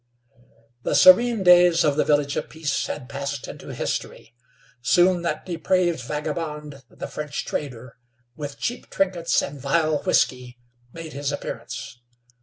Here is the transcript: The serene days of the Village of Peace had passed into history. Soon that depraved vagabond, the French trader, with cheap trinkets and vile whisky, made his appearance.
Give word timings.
The 0.81 0.95
serene 0.95 1.43
days 1.43 1.83
of 1.85 1.95
the 1.95 2.03
Village 2.03 2.35
of 2.35 2.49
Peace 2.49 2.87
had 2.87 3.07
passed 3.07 3.47
into 3.47 3.71
history. 3.71 4.33
Soon 4.81 5.21
that 5.21 5.45
depraved 5.45 6.01
vagabond, 6.01 6.81
the 6.89 7.05
French 7.05 7.45
trader, 7.45 7.99
with 8.35 8.57
cheap 8.57 8.89
trinkets 8.89 9.43
and 9.43 9.61
vile 9.61 10.01
whisky, 10.01 10.57
made 10.91 11.13
his 11.13 11.31
appearance. 11.31 11.99